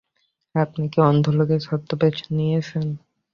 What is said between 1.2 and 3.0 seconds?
লোকের ছদ্মবেশ নিয়েছেন?